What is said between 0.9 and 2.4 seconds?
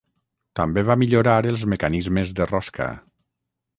millorar els mecanismes